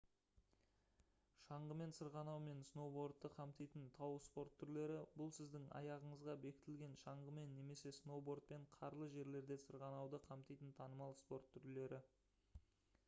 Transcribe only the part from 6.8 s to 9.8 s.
шаңғымен немесе сноубордпен қарлы жерлерде